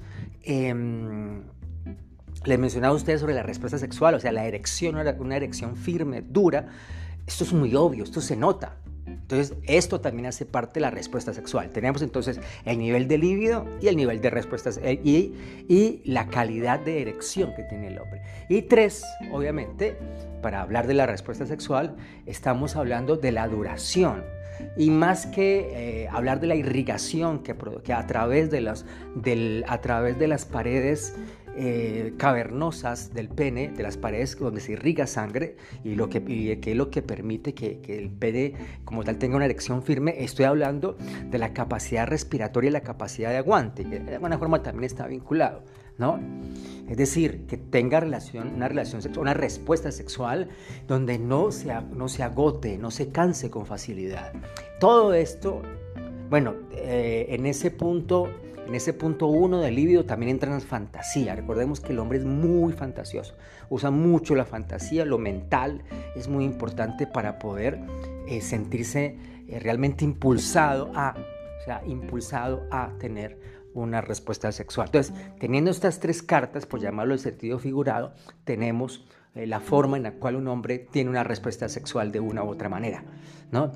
Eh, 0.43 0.75
les 2.45 2.59
mencionaba 2.59 2.93
a 2.95 2.97
ustedes 2.97 3.21
sobre 3.21 3.35
la 3.35 3.43
respuesta 3.43 3.79
sexual, 3.79 4.15
o 4.15 4.21
sea, 4.21 4.33
la 4.33 4.47
erección, 4.47 4.97
una 4.97 5.37
erección 5.37 5.77
firme, 5.77 6.23
dura. 6.23 6.69
Esto 7.27 7.45
es 7.45 7.53
muy 7.53 7.75
obvio, 7.75 8.05
esto 8.05 8.21
se 8.21 8.37
nota. 8.37 8.77
Entonces, 9.07 9.57
esto 9.67 10.01
también 10.01 10.27
hace 10.27 10.47
parte 10.47 10.75
de 10.75 10.81
la 10.81 10.91
respuesta 10.91 11.33
sexual. 11.33 11.71
Tenemos 11.71 12.03
entonces 12.03 12.41
el 12.65 12.79
nivel 12.79 13.09
de 13.09 13.19
líbido 13.19 13.67
y 13.81 13.89
el 13.89 13.97
nivel 13.97 14.21
de 14.21 14.31
respuestas 14.31 14.81
eh, 14.83 15.01
y, 15.05 16.03
la 16.05 16.29
calidad 16.29 16.81
de 16.81 17.03
erección 17.03 17.55
que 17.55 17.63
tiene 17.65 17.89
el 17.89 17.99
hombre. 17.99 18.23
Y 18.49 18.63
tres, 18.63 19.05
obviamente, 19.33 19.97
para 20.43 20.63
hablar 20.63 20.87
de 20.87 20.95
la 20.95 21.07
respuesta 21.07 21.47
sexual, 21.47 21.97
estamos 22.27 22.77
hablando 22.77 23.17
de 23.17 23.33
la 23.33 23.49
duración. 23.49 24.25
Y 24.77 24.91
más 24.91 25.27
que 25.27 26.03
eh, 26.03 26.09
hablar 26.09 26.41
de 26.41 26.47
la 26.47 26.55
irrigación 26.55 27.43
que, 27.43 27.53
a 27.93 28.07
través 28.07 28.51
de 28.51 28.61
las 28.61 30.45
paredes 30.45 31.15
eh, 31.57 32.15
cavernosas 32.17 33.13
del 33.13 33.29
pene, 33.29 33.69
de 33.69 33.83
las 33.83 33.97
paredes 33.97 34.39
donde 34.39 34.61
se 34.61 34.73
irriga 34.73 35.07
sangre 35.07 35.57
y, 35.85 35.95
lo 35.95 36.09
que, 36.09 36.23
es 36.65 36.77
lo 36.77 36.91
que 36.91 37.03
permite 37.03 37.55
que, 37.55 37.81
el 37.89 38.11
pene 38.11 38.55
como 38.85 39.03
tal 39.05 39.19
tenga 39.19 39.37
una 39.37 39.47
erección 39.47 39.83
firme. 39.83 40.23
Estoy 40.23 40.45
hablando 40.45 40.97
de 41.31 41.39
la 41.39 41.53
capacidad 41.53 42.07
respiratoria 42.07 42.69
y 42.69 42.73
la 42.73 42.83
capacidad 42.83 43.31
de 43.31 43.39
aguante, 43.39 43.85
de 43.85 44.15
alguna 44.15 44.39
forma 44.39 44.63
también 44.63 44.85
está 44.85 45.07
vinculado. 45.07 45.63
¿No? 45.99 46.19
Es 46.89 46.97
decir, 46.97 47.45
que 47.47 47.59
tenga 47.59 48.01
relación, 48.01 48.55
una 48.55 48.69
relación 48.69 49.03
sexual, 49.03 49.21
una 49.21 49.35
respuesta 49.35 49.93
sexual 49.93 50.49
donde 50.89 51.19
no 51.19 51.53
se, 51.53 51.75
no 51.95 52.09
se 52.09 52.23
agote, 52.23 52.79
no 52.79 52.91
se 52.91 53.11
canse 53.11 53.51
con 53.51 53.67
facilidad. 53.67 54.33
Todo 54.79 55.13
esto 55.13 55.61
Bueno, 56.31 56.55
eh, 56.73 57.27
en 57.31 57.45
ese 57.45 57.71
punto, 57.71 58.31
en 58.71 58.77
ese 58.77 58.93
punto 58.93 59.27
uno 59.27 59.59
del 59.59 59.75
libido 59.75 60.05
también 60.05 60.31
entra 60.31 60.55
en 60.55 60.61
fantasía. 60.61 61.35
Recordemos 61.35 61.81
que 61.81 61.91
el 61.91 61.99
hombre 61.99 62.19
es 62.19 62.25
muy 62.25 62.73
fantasioso, 62.73 63.35
usa 63.69 63.91
mucho 63.91 64.37
la 64.37 64.45
fantasía, 64.45 65.05
lo 65.05 65.19
mental 65.19 65.83
es 66.15 66.29
muy 66.29 66.45
importante 66.45 67.09
para 67.09 67.41
poder 67.41 67.81
eh, 68.29 68.41
sentirse 68.41 69.19
eh, 69.49 69.59
realmente 69.59 70.05
impulsado 70.05 70.93
a, 70.95 71.17
o 71.61 71.65
sea, 71.65 71.83
impulsado 71.85 72.63
a 72.71 72.93
tener 73.01 73.41
una 73.75 74.03
respuesta 74.03 74.53
sexual. 74.53 74.87
Entonces, 74.87 75.17
teniendo 75.41 75.73
estas 75.73 75.99
tres 75.99 76.23
cartas, 76.23 76.65
por 76.65 76.79
llamarlo 76.79 77.15
el 77.15 77.19
sentido 77.19 77.59
figurado, 77.59 78.15
tenemos 78.45 79.05
eh, 79.35 79.49
la 79.49 79.59
forma 79.59 79.97
en 79.97 80.05
la 80.05 80.13
cual 80.13 80.37
un 80.37 80.47
hombre 80.47 80.79
tiene 80.79 81.11
una 81.11 81.25
respuesta 81.25 81.69
sexual 81.69 82.13
de 82.13 82.21
una 82.21 82.45
u 82.45 82.49
otra 82.49 82.69
manera, 82.69 83.03
¿no? 83.51 83.73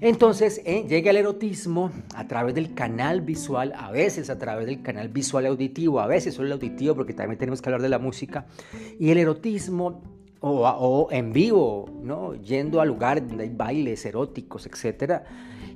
Entonces 0.00 0.60
eh, 0.64 0.84
llega 0.88 1.10
el 1.10 1.16
erotismo 1.16 1.90
a 2.14 2.26
través 2.26 2.54
del 2.54 2.74
canal 2.74 3.20
visual, 3.20 3.72
a 3.76 3.90
veces 3.90 4.30
a 4.30 4.38
través 4.38 4.66
del 4.66 4.82
canal 4.82 5.08
visual 5.08 5.46
auditivo, 5.46 6.00
a 6.00 6.06
veces 6.06 6.34
solo 6.34 6.46
el 6.46 6.52
auditivo, 6.52 6.94
porque 6.94 7.14
también 7.14 7.38
tenemos 7.38 7.60
que 7.60 7.68
hablar 7.68 7.82
de 7.82 7.88
la 7.88 7.98
música. 7.98 8.46
Y 8.98 9.10
el 9.10 9.18
erotismo, 9.18 10.02
o, 10.40 10.68
o 10.68 11.10
en 11.12 11.32
vivo, 11.32 11.90
¿no? 12.02 12.34
yendo 12.34 12.80
a 12.80 12.84
lugares 12.84 13.26
donde 13.26 13.44
hay 13.44 13.50
bailes 13.50 14.04
eróticos, 14.06 14.66
etc. 14.66 15.22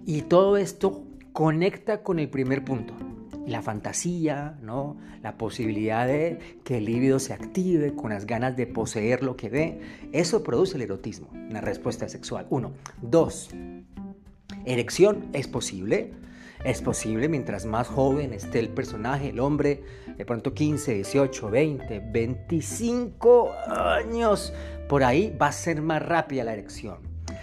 Y 0.07 0.23
todo 0.23 0.57
esto 0.57 1.04
conecta 1.33 2.02
con 2.02 2.19
el 2.19 2.28
primer 2.28 2.64
punto, 2.64 2.95
la 3.47 3.62
fantasía, 3.62 4.59
¿no? 4.62 4.97
la 5.23 5.38
posibilidad 5.38 6.07
de 6.07 6.38
que 6.64 6.78
el 6.78 6.85
líbido 6.85 7.19
se 7.19 7.33
active 7.33 7.95
con 7.95 8.11
las 8.11 8.26
ganas 8.26 8.57
de 8.57 8.66
poseer 8.66 9.23
lo 9.23 9.37
que 9.37 9.49
ve. 9.49 9.81
Eso 10.12 10.42
produce 10.42 10.76
el 10.76 10.83
erotismo, 10.83 11.28
una 11.33 11.61
respuesta 11.61 12.09
sexual. 12.09 12.47
Uno. 12.50 12.73
Dos, 13.00 13.50
erección 14.64 15.26
es 15.32 15.49
posible. 15.49 16.12
Es 16.64 16.80
posible 16.80 17.28
mientras 17.28 17.66
más 17.66 17.88
joven 17.88 18.32
esté 18.32 18.61
el 18.61 18.68
personaje, 18.68 19.30
el 19.30 19.40
hombre, 19.40 19.82
de 20.16 20.25
pronto 20.25 20.54
15, 20.54 20.94
18, 20.94 21.50
20, 21.50 22.02
25 22.12 23.52
años, 23.66 24.52
por 24.88 25.02
ahí 25.02 25.37
va 25.40 25.49
a 25.49 25.52
ser 25.52 25.82
más 25.82 26.00
rápida 26.00 26.44
la 26.44 26.52
erección. 26.52 26.99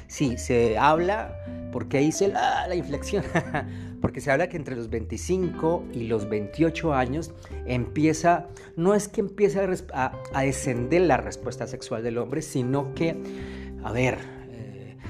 Sí, 0.07 0.37
se 0.37 0.77
habla, 0.77 1.35
porque 1.73 1.99
dice 1.99 2.29
la, 2.29 2.65
la 2.67 2.75
inflexión, 2.75 3.25
porque 4.01 4.21
se 4.21 4.31
habla 4.31 4.47
que 4.49 4.57
entre 4.57 4.75
los 4.75 4.89
25 4.89 5.85
y 5.93 6.07
los 6.07 6.29
28 6.29 6.93
años 6.93 7.31
empieza, 7.65 8.47
no 8.75 8.95
es 8.95 9.07
que 9.07 9.21
empiece 9.21 9.59
a, 9.93 10.11
descender 10.41 11.01
la 11.01 11.17
respuesta 11.17 11.67
sexual 11.67 12.03
del 12.03 12.17
hombre, 12.17 12.41
sino 12.41 12.93
que, 12.95 13.15
a 13.83 13.91
ver, 13.91 14.17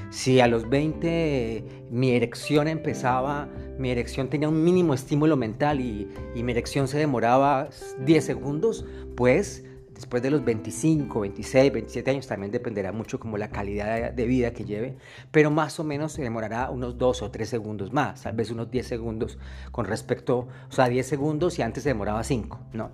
si 0.10 0.39
a 0.39 0.48
los 0.48 0.70
20 0.70 1.88
mi 1.92 2.12
erección 2.12 2.68
empezaba, 2.68 3.48
mi 3.78 3.92
erección 3.92 4.30
tenía 4.30 4.50
un 4.50 4.63
mínimo 4.63 4.94
estímulo 4.94 5.38
mental 5.38 5.80
y, 5.80 6.08
y 6.36 6.44
mi 6.44 6.51
erección 6.51 6.88
se 6.88 6.98
demoraba 6.98 7.70
10 8.06 8.24
segundos, 8.24 8.86
pues 9.16 9.63
después 10.00 10.24
de 10.24 10.32
los 10.32 10.46
25, 10.46 11.20
26, 11.20 11.74
27 11.74 12.12
años, 12.12 12.25
también 12.25 12.54
dependerá 12.54 12.94
mucho 12.94 13.20
como 13.20 13.38
la 13.38 13.50
calidad 13.50 14.13
de 14.13 14.25
vida 14.25 14.54
que 14.54 14.63
lleve, 14.63 14.96
pero 15.30 15.51
más 15.51 15.78
o 15.78 15.84
menos 15.84 16.13
se 16.13 16.22
demorará 16.22 16.70
unos 16.70 16.98
2 16.98 17.22
o 17.22 17.32
3 17.32 17.50
segundos 17.50 17.92
más, 17.92 18.24
tal 18.24 18.34
vez 18.34 18.50
unos 18.50 18.72
10 18.72 18.88
segundos 18.88 19.38
con 19.72 19.86
respecto, 19.86 20.48
o 20.70 20.72
sea, 20.72 20.88
10 20.88 21.06
segundos 21.06 21.60
y 21.60 21.63
antes 21.63 21.84
se 21.84 21.89
demoraba 21.89 22.24
5, 22.24 22.60
¿no? 22.72 22.92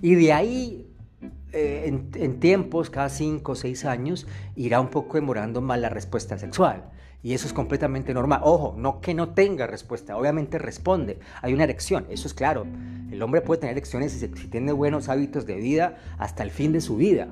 Y 0.00 0.14
de 0.14 0.32
ahí, 0.32 0.86
eh, 1.52 1.84
en, 1.86 2.10
en, 2.14 2.40
tiempos, 2.40 2.90
cada 2.90 3.08
5 3.08 3.52
o 3.52 3.54
6 3.54 3.84
años, 3.84 4.26
irá 4.56 4.80
un 4.80 4.88
poco 4.88 5.16
demorando 5.16 5.60
más 5.60 5.78
la 5.80 5.88
respuesta 5.88 6.38
sexual. 6.38 6.84
Y 7.22 7.34
eso 7.34 7.46
es 7.46 7.52
completamente 7.52 8.14
normal. 8.14 8.40
Ojo, 8.44 8.74
no 8.76 9.00
que 9.00 9.12
no 9.12 9.30
tenga 9.30 9.66
respuesta, 9.66 10.16
obviamente 10.16 10.58
responde. 10.58 11.18
Hay 11.42 11.52
una 11.52 11.64
erección, 11.64 12.06
eso 12.10 12.28
es 12.28 12.34
claro. 12.34 12.64
El 13.10 13.20
hombre 13.22 13.40
puede 13.40 13.60
tener 13.60 13.76
erecciones 13.76 14.12
si, 14.12 14.28
tiene 14.28 14.72
buenos 14.72 15.08
hábitos 15.08 15.44
de 15.44 15.56
vida 15.56 15.96
hasta 16.18 16.42
el 16.42 16.50
fin 16.50 16.72
de 16.72 16.80
su 16.80 16.96
vida 16.96 17.28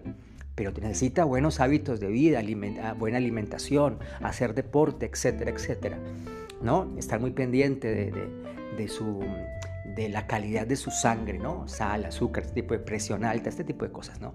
pero 0.56 0.72
necesita 0.72 1.24
buenos 1.24 1.60
hábitos 1.60 2.00
de 2.00 2.06
vida, 2.06 2.40
ah, 2.82 2.94
buena 2.94 3.18
alimentación, 3.18 3.98
hacer 4.22 4.54
deporte, 4.54 5.04
etcétera, 5.04 5.50
etcétera. 5.50 5.98
¿no? 6.62 6.90
Estar 6.96 7.20
muy 7.20 7.32
pendiente 7.32 8.10
de, 8.76 8.88
su, 8.88 9.20
de 9.96 10.08
la 10.08 10.26
calidad 10.26 10.66
de 10.66 10.76
su 10.76 10.90
sangre, 10.90 11.38
¿no? 11.38 11.66
Sal, 11.66 12.04
azúcar, 12.04 12.44
este 12.44 12.62
tipo 12.62 12.74
de 12.74 12.80
presión 12.80 13.24
alta, 13.24 13.48
este 13.48 13.64
tipo 13.64 13.84
de 13.84 13.90
cosas, 13.90 14.20
¿no? 14.20 14.34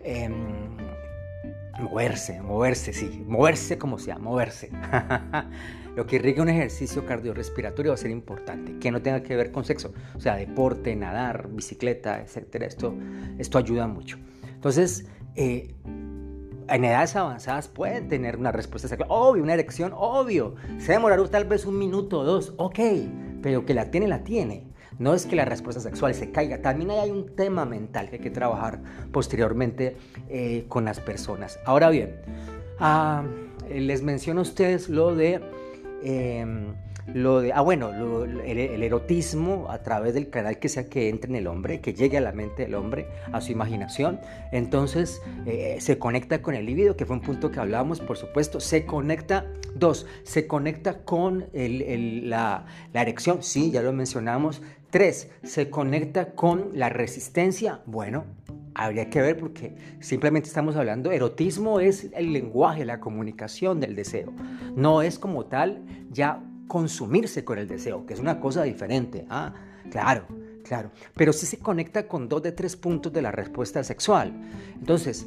Em, 0.00 0.76
Moverse, 1.78 2.40
moverse, 2.40 2.92
sí, 2.94 3.22
moverse 3.26 3.76
como 3.76 3.98
sea, 3.98 4.18
moverse. 4.18 4.70
Lo 5.96 6.06
que 6.06 6.16
irriga 6.16 6.42
un 6.42 6.48
ejercicio 6.48 7.04
cardiorrespiratorio 7.04 7.90
va 7.90 7.94
a 7.94 7.98
ser 7.98 8.10
importante, 8.10 8.78
que 8.78 8.90
no 8.90 9.02
tenga 9.02 9.22
que 9.22 9.36
ver 9.36 9.52
con 9.52 9.64
sexo, 9.64 9.92
o 10.14 10.20
sea, 10.20 10.36
deporte, 10.36 10.96
nadar, 10.96 11.48
bicicleta, 11.50 12.22
etcétera. 12.22 12.66
Esto, 12.66 12.94
esto 13.38 13.58
ayuda 13.58 13.86
mucho. 13.86 14.18
Entonces, 14.54 15.06
eh, 15.34 15.74
en 16.68 16.84
edades 16.84 17.14
avanzadas 17.14 17.68
pueden 17.68 18.08
tener 18.08 18.38
una 18.38 18.52
respuesta 18.52 18.88
sexual, 18.88 19.08
obvio, 19.10 19.42
una 19.42 19.52
erección, 19.54 19.92
obvio. 19.94 20.54
Se 20.78 20.92
demorará 20.92 21.22
tal 21.28 21.44
vez 21.44 21.66
un 21.66 21.78
minuto 21.78 22.20
o 22.20 22.24
dos, 22.24 22.54
ok, 22.56 22.78
pero 23.42 23.66
que 23.66 23.74
la 23.74 23.90
tiene, 23.90 24.08
la 24.08 24.24
tiene. 24.24 24.65
No 24.98 25.14
es 25.14 25.26
que 25.26 25.36
la 25.36 25.44
respuesta 25.44 25.80
sexual 25.80 26.14
se 26.14 26.30
caiga, 26.30 26.62
también 26.62 26.90
hay 26.90 27.10
un 27.10 27.34
tema 27.34 27.64
mental 27.64 28.08
que 28.08 28.16
hay 28.16 28.22
que 28.22 28.30
trabajar 28.30 28.80
posteriormente 29.12 29.96
eh, 30.28 30.64
con 30.68 30.84
las 30.84 31.00
personas. 31.00 31.58
Ahora 31.64 31.90
bien, 31.90 32.16
ah, 32.78 33.24
les 33.68 34.02
menciono 34.02 34.40
a 34.40 34.42
ustedes 34.42 34.88
lo 34.88 35.14
de... 35.14 35.40
Em, 36.02 36.74
lo 37.14 37.40
de, 37.40 37.52
ah, 37.52 37.60
bueno, 37.60 37.92
el, 38.44 38.82
erotismo 38.82 39.68
a 39.70 39.82
través 39.82 40.14
del 40.14 40.28
canal 40.28 40.58
que 40.58 40.68
sea 40.68 40.86
que 40.86 41.08
entre 41.08 41.30
en 41.30 41.36
el 41.36 41.46
hombre, 41.46 41.80
que 41.80 41.94
llegue 41.94 42.18
a 42.18 42.20
la 42.20 42.32
mente 42.32 42.62
del 42.62 42.74
hombre, 42.74 43.06
a 43.32 43.40
su 43.40 43.52
imaginación. 43.52 44.20
Entonces 44.50 45.22
eh, 45.46 45.76
se 45.78 45.98
conecta 45.98 46.42
con 46.42 46.54
el 46.54 46.66
líbido, 46.66 46.96
que 46.96 47.06
fue 47.06 47.16
un 47.16 47.22
punto 47.22 47.50
que 47.52 47.60
hablábamos, 47.60 48.00
por 48.00 48.16
supuesto. 48.16 48.58
Se 48.58 48.86
conecta, 48.86 49.46
dos, 49.74 50.06
se 50.24 50.46
conecta 50.48 51.04
con 51.04 51.46
la, 51.52 52.66
la 52.92 53.02
erección, 53.02 53.42
sí, 53.42 53.70
ya 53.70 53.82
lo 53.82 53.92
mencionamos. 53.92 54.60
Tres, 54.96 55.28
se 55.42 55.68
conecta 55.68 56.32
con 56.32 56.70
la 56.72 56.88
resistencia. 56.88 57.82
Bueno, 57.84 58.24
habría 58.74 59.10
que 59.10 59.20
ver 59.20 59.36
porque 59.36 59.76
simplemente 60.00 60.48
estamos 60.48 60.74
hablando, 60.74 61.12
erotismo 61.12 61.80
es 61.80 62.08
el 62.14 62.32
lenguaje, 62.32 62.86
la 62.86 62.98
comunicación 62.98 63.78
del 63.78 63.94
deseo. 63.94 64.32
No 64.74 65.02
es 65.02 65.18
como 65.18 65.44
tal 65.44 65.84
ya 66.10 66.42
consumirse 66.66 67.44
con 67.44 67.58
el 67.58 67.68
deseo, 67.68 68.06
que 68.06 68.14
es 68.14 68.20
una 68.20 68.40
cosa 68.40 68.62
diferente. 68.62 69.26
Ah, 69.28 69.52
claro, 69.90 70.24
claro. 70.64 70.90
Pero 71.14 71.34
sí 71.34 71.44
se 71.44 71.58
conecta 71.58 72.08
con 72.08 72.26
dos 72.26 72.42
de 72.42 72.52
tres 72.52 72.74
puntos 72.74 73.12
de 73.12 73.20
la 73.20 73.32
respuesta 73.32 73.84
sexual. 73.84 74.32
Entonces, 74.78 75.26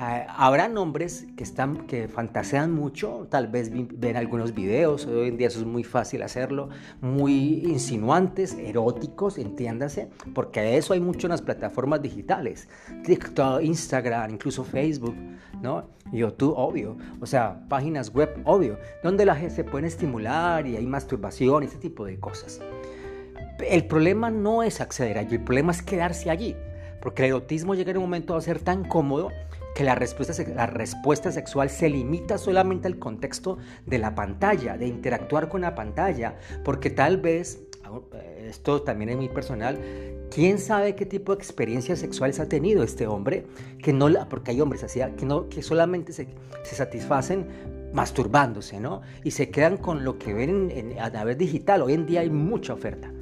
habrá 0.00 0.66
hombres 0.80 1.26
que, 1.36 1.44
están, 1.44 1.86
que 1.86 2.08
fantasean 2.08 2.72
mucho, 2.72 3.26
tal 3.30 3.48
vez 3.48 3.70
ven 3.72 4.16
algunos 4.16 4.54
videos, 4.54 5.04
hoy 5.04 5.28
en 5.28 5.36
día 5.36 5.48
eso 5.48 5.60
es 5.60 5.66
muy 5.66 5.84
fácil 5.84 6.22
hacerlo, 6.22 6.70
muy 7.02 7.62
insinuantes, 7.66 8.54
eróticos, 8.54 9.36
entiéndase, 9.36 10.08
porque 10.34 10.62
de 10.62 10.78
eso 10.78 10.94
hay 10.94 11.00
mucho 11.00 11.26
en 11.26 11.32
las 11.32 11.42
plataformas 11.42 12.00
digitales, 12.00 12.68
TikTok, 13.04 13.62
Instagram, 13.62 14.30
incluso 14.30 14.64
Facebook, 14.64 15.14
¿no? 15.60 15.90
YouTube, 16.12 16.54
obvio, 16.56 16.96
o 17.20 17.26
sea, 17.26 17.60
páginas 17.68 18.12
web, 18.14 18.40
obvio, 18.44 18.78
donde 19.02 19.26
la 19.26 19.34
gente 19.34 19.54
se 19.54 19.64
puede 19.64 19.86
estimular 19.86 20.66
y 20.66 20.76
hay 20.76 20.86
masturbación 20.86 21.62
ese 21.62 21.76
tipo 21.76 22.06
de 22.06 22.18
cosas. 22.18 22.60
El 23.68 23.86
problema 23.86 24.30
no 24.30 24.62
es 24.62 24.80
acceder 24.80 25.18
allí, 25.18 25.34
el 25.34 25.44
problema 25.44 25.72
es 25.72 25.82
quedarse 25.82 26.30
allí, 26.30 26.56
porque 27.00 27.22
el 27.24 27.30
erotismo 27.30 27.74
llega 27.74 27.90
en 27.90 27.98
un 27.98 28.04
momento 28.04 28.36
a 28.36 28.40
ser 28.40 28.60
tan 28.60 28.84
cómodo 28.84 29.30
que 29.74 29.84
la 29.84 29.94
respuesta, 29.94 30.34
la 30.54 30.66
respuesta 30.66 31.32
sexual 31.32 31.70
se 31.70 31.88
limita 31.88 32.38
solamente 32.38 32.88
al 32.88 32.98
contexto 32.98 33.58
de 33.86 33.98
la 33.98 34.14
pantalla, 34.14 34.76
de 34.76 34.86
interactuar 34.86 35.48
con 35.48 35.60
la 35.60 35.74
pantalla, 35.74 36.36
porque 36.64 36.90
tal 36.90 37.18
vez, 37.18 37.62
esto 38.38 38.82
también 38.82 39.10
es 39.10 39.16
muy 39.16 39.28
personal, 39.28 39.78
quién 40.30 40.58
sabe 40.58 40.94
qué 40.94 41.06
tipo 41.06 41.34
de 41.34 41.42
experiencias 41.42 42.00
sexuales 42.00 42.40
ha 42.40 42.48
tenido 42.48 42.82
este 42.82 43.06
hombre, 43.06 43.46
que 43.82 43.92
no, 43.92 44.08
porque 44.28 44.50
hay 44.50 44.60
hombres 44.60 44.82
así, 44.82 45.00
que, 45.16 45.26
no, 45.26 45.48
que 45.48 45.62
solamente 45.62 46.12
se, 46.12 46.28
satisfacen 46.64 47.46
masturbándose, 47.92 48.78
¿no? 48.78 49.02
Y 49.24 49.32
se 49.32 49.50
quedan 49.50 49.76
con 49.76 50.04
lo 50.04 50.18
que 50.18 50.32
ven 50.32 50.94
a 51.00 51.10
través 51.10 51.36
digital. 51.38 51.82
Hoy 51.82 51.94
en 51.94 52.06
día 52.06 52.20
hay 52.20 52.30
mucha 52.30 52.72
oferta, 52.72 53.12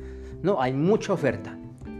¿no? 0.42 0.60
Hay 0.60 0.74
mucha 0.74 1.14
oferta 1.14 1.58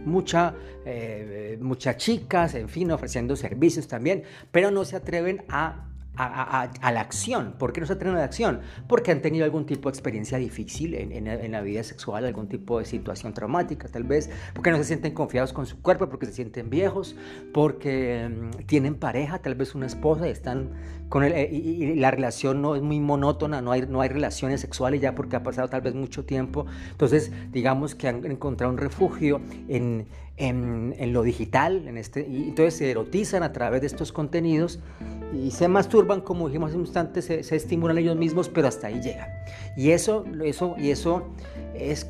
mucha, 0.09 0.55
eh, 0.85 1.57
muchas 1.61 1.97
chicas, 1.97 2.55
en 2.55 2.69
fin, 2.69 2.91
ofreciendo 2.91 3.35
servicios 3.35 3.87
también, 3.87 4.23
pero 4.51 4.71
no 4.71 4.83
se 4.85 4.95
atreven 4.95 5.43
a, 5.49 5.88
a, 6.19 6.91
la 6.91 7.01
acción. 7.01 7.55
¿Por 7.57 7.71
qué 7.71 7.81
no 7.81 7.87
se 7.87 7.93
atreven 7.93 8.15
a 8.17 8.19
la 8.19 8.25
acción? 8.25 8.59
Porque 8.87 9.11
han 9.11 9.21
tenido 9.21 9.45
algún 9.45 9.65
tipo 9.65 9.89
de 9.89 9.93
experiencia 9.93 10.37
difícil 10.37 10.93
en, 10.95 11.51
la 11.51 11.61
vida 11.61 11.83
sexual, 11.83 12.25
algún 12.25 12.47
tipo 12.47 12.79
de 12.79 12.85
situación 12.85 13.33
traumática 13.33 13.87
tal 13.87 14.03
vez, 14.03 14.29
porque 14.53 14.71
no 14.71 14.77
se 14.77 14.83
sienten 14.83 15.13
confiados 15.13 15.53
con 15.53 15.65
su 15.65 15.81
cuerpo, 15.81 16.09
porque 16.09 16.25
se 16.25 16.33
sienten 16.33 16.69
viejos, 16.69 17.15
porque 17.53 18.29
mm, 18.29 18.65
tienen 18.65 18.95
pareja, 18.95 19.39
tal 19.39 19.55
vez 19.55 19.75
una 19.75 19.85
esposa 19.85 20.27
y 20.27 20.31
están 20.31 20.71
con 21.07 21.23
él, 21.23 21.33
eh, 21.33 21.49
y, 21.51 21.95
la 21.95 22.11
relación 22.11 22.61
no 22.61 22.75
es 22.75 22.81
muy 22.81 22.99
monótona, 22.99 23.61
no 23.61 23.71
hay, 23.71 23.83
no 23.87 24.01
hay 24.01 24.09
relaciones 24.09 24.61
sexuales 24.61 25.01
ya 25.01 25.15
porque 25.15 25.37
ha 25.37 25.43
pasado 25.43 25.69
tal 25.69 25.81
vez 25.81 25.95
mucho 25.95 26.25
tiempo. 26.25 26.65
Entonces, 26.91 27.31
digamos 27.51 27.95
que 27.95 28.07
han 28.07 28.25
encontrado 28.25 28.71
un 28.71 28.77
refugio 28.77 29.41
en, 29.67 30.05
en, 30.39 30.95
en 30.97 31.13
lo 31.13 31.21
digital, 31.21 31.87
en 31.87 31.97
este, 31.97 32.25
y 32.27 32.49
entonces 32.49 32.75
se 32.75 32.89
erotizan 32.89 33.43
a 33.43 33.51
través 33.51 33.81
de 33.81 33.87
estos 33.87 34.11
contenidos 34.13 34.79
y 35.33 35.51
se 35.51 35.67
masturban, 35.67 36.21
como 36.21 36.47
dijimos 36.47 36.69
hace 36.69 36.77
un 36.77 36.85
instante, 36.85 37.21
se, 37.21 37.55
estimulan 37.55 37.97
ellos 37.97 38.15
mismos, 38.15 38.47
pero 38.49 38.67
hasta 38.67 38.87
ahí 38.87 39.01
llega. 39.01 39.43
Y 39.75 39.91
eso, 39.91 40.25
eso, 40.43 40.75
y 40.77 40.91
eso, 40.91 41.27
es, 41.75 42.07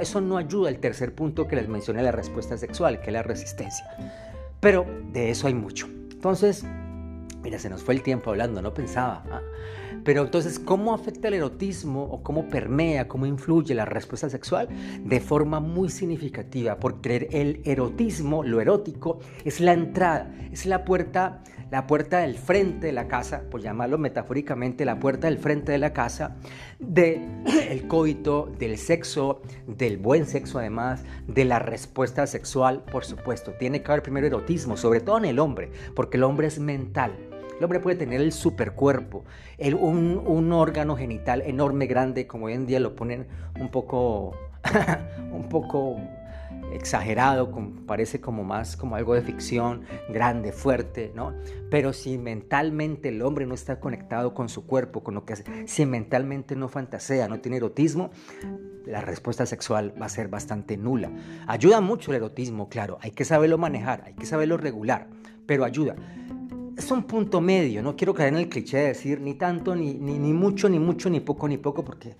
eso 0.00 0.20
no 0.20 0.38
ayuda 0.38 0.68
al 0.68 0.78
tercer 0.78 1.14
punto 1.14 1.48
que 1.48 1.56
les 1.56 1.68
mencioné, 1.68 2.02
la 2.02 2.12
respuesta 2.12 2.56
sexual, 2.56 3.00
que 3.00 3.08
es 3.08 3.12
la 3.12 3.24
resistencia. 3.24 3.84
Pero 4.60 4.86
de 5.12 5.30
eso 5.30 5.48
hay 5.48 5.54
mucho. 5.54 5.88
Entonces, 6.12 6.64
mira, 7.42 7.58
se 7.58 7.68
nos 7.68 7.82
fue 7.82 7.94
el 7.94 8.02
tiempo 8.02 8.30
hablando, 8.30 8.62
no 8.62 8.72
pensaba. 8.72 9.24
¿ah? 9.30 9.42
Pero 10.08 10.22
entonces, 10.22 10.58
¿cómo 10.58 10.94
afecta 10.94 11.28
el 11.28 11.34
erotismo 11.34 12.02
o 12.02 12.22
cómo 12.22 12.48
permea, 12.48 13.08
cómo 13.08 13.26
influye 13.26 13.74
la 13.74 13.84
respuesta 13.84 14.30
sexual? 14.30 14.66
De 15.04 15.20
forma 15.20 15.60
muy 15.60 15.90
significativa, 15.90 16.76
porque 16.76 17.28
el 17.30 17.60
erotismo, 17.66 18.42
lo 18.42 18.62
erótico, 18.62 19.18
es 19.44 19.60
la 19.60 19.74
entrada, 19.74 20.34
es 20.50 20.64
la 20.64 20.86
puerta 20.86 21.42
la 21.70 21.86
puerta 21.86 22.20
del 22.20 22.38
frente 22.38 22.86
de 22.86 22.92
la 22.94 23.08
casa, 23.08 23.42
por 23.50 23.60
llamarlo 23.60 23.98
metafóricamente, 23.98 24.86
la 24.86 24.98
puerta 24.98 25.26
del 25.26 25.36
frente 25.36 25.72
de 25.72 25.76
la 25.76 25.92
casa, 25.92 26.36
del 26.78 27.44
el 27.68 27.86
coito, 27.86 28.50
del 28.58 28.78
sexo, 28.78 29.42
del 29.66 29.98
buen 29.98 30.24
sexo 30.24 30.58
además, 30.58 31.04
de 31.26 31.44
la 31.44 31.58
respuesta 31.58 32.26
sexual, 32.26 32.82
por 32.90 33.04
supuesto. 33.04 33.52
Tiene 33.58 33.82
que 33.82 33.92
haber 33.92 34.02
primero 34.02 34.26
erotismo, 34.26 34.78
sobre 34.78 35.00
todo 35.00 35.18
en 35.18 35.26
el 35.26 35.38
hombre, 35.38 35.70
porque 35.94 36.16
el 36.16 36.22
hombre 36.22 36.46
es 36.46 36.58
mental. 36.58 37.27
El 37.58 37.64
hombre 37.64 37.80
puede 37.80 37.96
tener 37.96 38.20
el 38.20 38.32
supercuerpo, 38.32 39.24
un, 39.58 40.52
órgano 40.52 40.96
genital 40.96 41.42
enorme, 41.42 41.86
grande, 41.86 42.28
como 42.28 42.46
hoy 42.46 42.52
en 42.52 42.66
día 42.66 42.78
lo 42.78 42.94
ponen 42.94 43.26
un 43.58 43.68
poco, 43.68 44.36
un 45.32 45.48
poco 45.48 45.96
exagerado, 46.72 47.50
parece 47.86 48.20
como 48.20 48.44
más 48.44 48.76
como 48.76 48.94
algo 48.94 49.14
de 49.14 49.22
ficción, 49.22 49.82
grande, 50.08 50.52
fuerte, 50.52 51.10
¿no? 51.16 51.34
Pero 51.68 51.92
si 51.92 52.16
mentalmente 52.16 53.08
el 53.08 53.22
hombre 53.22 53.44
no 53.44 53.54
está 53.54 53.80
conectado 53.80 54.34
con 54.34 54.48
su 54.48 54.64
cuerpo, 54.66 55.02
con 55.02 55.14
lo 55.14 55.24
que 55.24 55.32
hace, 55.32 55.66
si 55.66 55.84
mentalmente 55.84 56.54
no 56.54 56.68
fantasea, 56.68 57.26
no 57.26 57.40
tiene 57.40 57.56
erotismo, 57.56 58.10
la 58.86 59.00
respuesta 59.00 59.46
sexual 59.46 59.92
va 60.00 60.06
a 60.06 60.10
ser 60.10 60.28
bastante 60.28 60.76
nula. 60.76 61.10
Ayuda 61.48 61.80
mucho 61.80 62.12
el 62.12 62.18
erotismo, 62.18 62.68
claro, 62.68 62.98
hay 63.00 63.10
que 63.10 63.24
saberlo 63.24 63.58
manejar, 63.58 64.04
hay 64.06 64.14
que 64.14 64.26
saberlo 64.26 64.56
regular, 64.56 65.08
pero 65.46 65.64
ayuda. 65.64 65.96
Es 66.78 66.92
un 66.92 67.02
punto 67.02 67.40
medio, 67.40 67.82
no 67.82 67.96
quiero 67.96 68.14
caer 68.14 68.32
en 68.32 68.38
el 68.38 68.48
cliché 68.48 68.76
de 68.78 68.86
decir 68.88 69.20
ni 69.20 69.34
tanto, 69.34 69.74
ni, 69.74 69.94
ni, 69.94 70.16
ni 70.16 70.32
mucho, 70.32 70.68
ni 70.68 70.78
mucho, 70.78 71.10
ni 71.10 71.18
poco, 71.18 71.48
ni 71.48 71.58
poco, 71.58 71.84
porque 71.84 72.14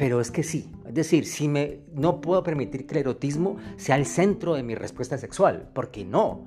pero 0.00 0.18
es 0.18 0.30
que 0.30 0.42
sí, 0.42 0.66
es 0.88 0.94
decir, 0.94 1.26
si 1.26 1.46
me, 1.46 1.80
no 1.92 2.22
puedo 2.22 2.42
permitir 2.42 2.86
que 2.86 2.94
el 2.94 3.00
erotismo 3.00 3.58
sea 3.76 3.96
el 3.96 4.06
centro 4.06 4.54
de 4.54 4.62
mi 4.62 4.74
respuesta 4.74 5.18
sexual, 5.18 5.68
porque 5.74 6.06
no, 6.06 6.46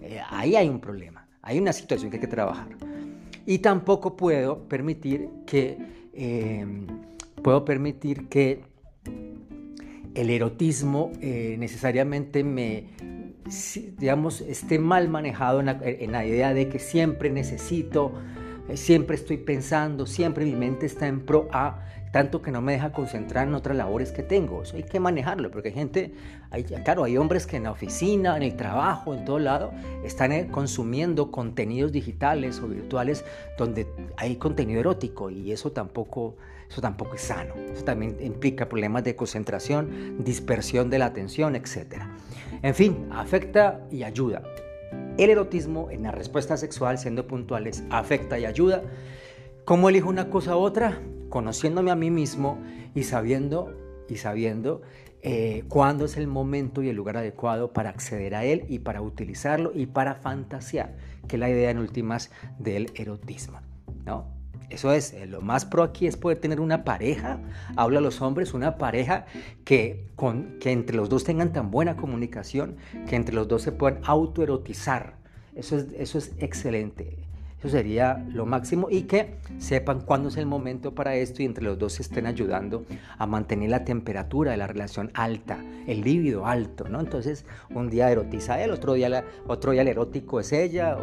eh, 0.00 0.22
ahí 0.30 0.56
hay 0.56 0.70
un 0.70 0.80
problema, 0.80 1.28
hay 1.42 1.58
una 1.58 1.74
situación 1.74 2.10
que 2.10 2.16
hay 2.16 2.22
que 2.22 2.28
trabajar. 2.28 2.68
Y 3.44 3.58
tampoco 3.58 4.16
puedo 4.16 4.66
permitir 4.70 5.28
que, 5.44 5.76
em, 6.14 6.86
puedo 7.42 7.66
permitir 7.66 8.26
que 8.30 8.62
el 10.14 10.30
erotismo 10.30 11.12
eh, 11.20 11.56
necesariamente 11.58 12.42
me, 12.42 12.86
digamos, 13.98 14.40
esté 14.40 14.78
mal 14.78 15.08
manejado 15.08 15.60
en 15.60 15.66
la, 15.66 15.78
en 15.82 16.12
la 16.12 16.24
idea 16.24 16.54
de 16.54 16.68
que 16.68 16.78
siempre 16.78 17.30
necesito, 17.30 18.12
eh, 18.68 18.76
siempre 18.76 19.16
estoy 19.16 19.38
pensando, 19.38 20.06
siempre 20.06 20.44
mi 20.44 20.54
mente 20.54 20.86
está 20.86 21.06
en 21.06 21.20
pro 21.20 21.48
a 21.52 21.80
tanto 22.14 22.42
que 22.42 22.52
no 22.52 22.62
me 22.62 22.70
deja 22.70 22.92
concentrar 22.92 23.48
en 23.48 23.54
otras 23.54 23.76
labores 23.76 24.12
que 24.12 24.22
tengo. 24.22 24.62
Eso 24.62 24.76
hay 24.76 24.84
que 24.84 25.00
manejarlo, 25.00 25.50
porque 25.50 25.70
hay 25.70 25.74
gente, 25.74 26.14
hay, 26.52 26.62
claro, 26.62 27.02
hay 27.02 27.16
hombres 27.16 27.44
que 27.44 27.56
en 27.56 27.64
la 27.64 27.72
oficina, 27.72 28.36
en 28.36 28.44
el 28.44 28.54
trabajo, 28.54 29.14
en 29.14 29.24
todo 29.24 29.40
lado, 29.40 29.72
están 30.04 30.30
eh, 30.30 30.46
consumiendo 30.48 31.32
contenidos 31.32 31.90
digitales 31.90 32.60
o 32.60 32.68
virtuales 32.68 33.24
donde 33.58 33.88
hay 34.16 34.36
contenido 34.36 34.78
erótico 34.78 35.28
y 35.28 35.50
eso 35.50 35.72
tampoco, 35.72 36.36
eso 36.70 36.80
tampoco 36.80 37.16
es 37.16 37.22
sano. 37.22 37.52
Eso 37.72 37.82
también 37.82 38.16
implica 38.20 38.68
problemas 38.68 39.02
de 39.02 39.16
concentración, 39.16 40.22
dispersión 40.22 40.90
de 40.90 41.00
la 41.00 41.06
atención, 41.06 41.56
etc. 41.56 41.96
En 42.62 42.76
fin, 42.76 43.08
afecta 43.10 43.80
y 43.90 44.04
ayuda. 44.04 44.40
El 45.18 45.30
erotismo 45.30 45.90
en 45.90 46.04
la 46.04 46.12
respuesta 46.12 46.56
sexual, 46.56 46.96
siendo 46.96 47.26
puntuales, 47.26 47.82
afecta 47.90 48.38
y 48.38 48.44
ayuda. 48.44 48.84
¿Cómo 49.64 49.88
elijo 49.88 50.08
una 50.08 50.30
cosa 50.30 50.56
u 50.56 50.60
otra? 50.60 51.00
Conociéndome 51.28 51.90
a 51.90 51.96
mí 51.96 52.10
mismo 52.10 52.58
y 52.94 53.04
sabiendo 53.04 53.72
y 54.08 54.16
sabiendo 54.16 54.82
eh, 55.22 55.64
cuándo 55.68 56.04
es 56.04 56.18
el 56.18 56.26
momento 56.26 56.82
y 56.82 56.90
el 56.90 56.96
lugar 56.96 57.16
adecuado 57.16 57.72
para 57.72 57.90
acceder 57.90 58.34
a 58.34 58.44
él 58.44 58.66
y 58.68 58.80
para 58.80 59.00
utilizarlo 59.00 59.72
y 59.74 59.86
para 59.86 60.16
fantasear, 60.16 60.96
que 61.26 61.36
es 61.36 61.40
la 61.40 61.48
idea 61.48 61.70
en 61.70 61.78
últimas 61.78 62.30
del 62.58 62.92
erotismo, 62.94 63.60
¿no? 64.04 64.34
Eso 64.68 64.92
es, 64.92 65.12
eh, 65.12 65.26
lo 65.26 65.40
más 65.40 65.64
pro 65.64 65.82
aquí 65.82 66.06
es 66.06 66.16
poder 66.16 66.38
tener 66.38 66.60
una 66.60 66.84
pareja, 66.84 67.38
habla 67.76 68.00
a 68.00 68.02
los 68.02 68.20
hombres, 68.20 68.54
una 68.54 68.76
pareja 68.76 69.24
que, 69.64 70.10
con, 70.16 70.58
que 70.58 70.72
entre 70.72 70.96
los 70.96 71.08
dos 71.08 71.24
tengan 71.24 71.52
tan 71.52 71.70
buena 71.70 71.96
comunicación, 71.96 72.76
que 73.08 73.16
entre 73.16 73.34
los 73.34 73.48
dos 73.48 73.62
se 73.62 73.72
puedan 73.72 74.00
autoerotizar. 74.04 75.16
Eso 75.54 75.76
es, 75.76 75.86
eso 75.96 76.18
es 76.18 76.32
excelente. 76.38 77.16
Eso 77.64 77.78
sería 77.78 78.22
lo 78.30 78.44
máximo 78.44 78.88
y 78.90 79.04
que 79.04 79.36
sepan 79.56 80.02
cuándo 80.02 80.28
es 80.28 80.36
el 80.36 80.44
momento 80.44 80.94
para 80.94 81.14
esto 81.16 81.42
y 81.42 81.46
entre 81.46 81.64
los 81.64 81.78
dos 81.78 81.94
se 81.94 82.02
estén 82.02 82.26
ayudando 82.26 82.84
a 83.16 83.26
mantener 83.26 83.70
la 83.70 83.86
temperatura 83.86 84.50
de 84.50 84.58
la 84.58 84.66
relación 84.66 85.10
alta, 85.14 85.64
el 85.86 86.02
líbido 86.02 86.46
alto, 86.46 86.86
¿no? 86.90 87.00
Entonces, 87.00 87.46
un 87.70 87.88
día 87.88 88.10
erotiza 88.10 88.62
él, 88.62 88.70
otro 88.70 88.92
día, 88.92 89.24
otro 89.46 89.72
día 89.72 89.80
el 89.80 89.88
erótico 89.88 90.40
es 90.40 90.52
ella, 90.52 90.98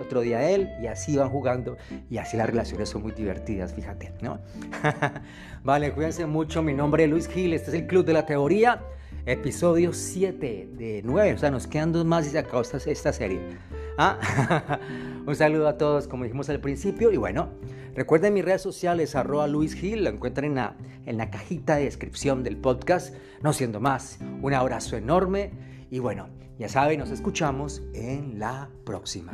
otro 0.00 0.22
día 0.22 0.48
él 0.48 0.70
y 0.82 0.86
así 0.86 1.18
van 1.18 1.28
jugando 1.28 1.76
y 2.08 2.16
así 2.16 2.38
las 2.38 2.46
relaciones 2.46 2.88
son 2.88 3.02
muy 3.02 3.12
divertidas, 3.12 3.74
fíjate, 3.74 4.14
¿no? 4.22 4.38
vale, 5.64 5.92
cuídense 5.92 6.24
mucho, 6.24 6.62
mi 6.62 6.72
nombre 6.72 7.04
es 7.04 7.10
Luis 7.10 7.28
Gil, 7.28 7.52
este 7.52 7.68
es 7.68 7.74
el 7.74 7.86
Club 7.86 8.06
de 8.06 8.14
la 8.14 8.24
Teoría, 8.24 8.80
episodio 9.26 9.92
7 9.92 10.70
de 10.78 11.02
9, 11.04 11.34
o 11.34 11.38
sea, 11.38 11.50
nos 11.50 11.66
quedan 11.66 11.92
dos 11.92 12.06
más 12.06 12.26
y 12.26 12.30
se 12.30 12.38
acabó 12.38 12.62
esta, 12.62 12.78
esta 12.90 13.12
serie. 13.12 13.38
¿Ah? 13.98 14.78
Un 15.26 15.34
saludo 15.34 15.68
a 15.68 15.78
todos, 15.78 16.06
como 16.06 16.24
dijimos 16.24 16.48
al 16.48 16.60
principio. 16.60 17.10
Y 17.12 17.16
bueno, 17.16 17.50
recuerden 17.94 18.34
mis 18.34 18.44
redes 18.44 18.62
sociales, 18.62 19.16
arroba 19.16 19.46
Luis 19.46 19.74
Gil, 19.74 20.04
lo 20.04 20.10
encuentran 20.10 20.46
en 20.46 20.54
la, 20.54 20.76
en 21.06 21.16
la 21.16 21.30
cajita 21.30 21.76
de 21.76 21.84
descripción 21.84 22.44
del 22.44 22.56
podcast. 22.56 23.14
No 23.42 23.52
siendo 23.52 23.80
más, 23.80 24.18
un 24.42 24.54
abrazo 24.54 24.96
enorme. 24.96 25.50
Y 25.90 25.98
bueno, 25.98 26.28
ya 26.58 26.68
saben, 26.68 27.00
nos 27.00 27.10
escuchamos 27.10 27.82
en 27.94 28.38
la 28.38 28.68
próxima. 28.84 29.32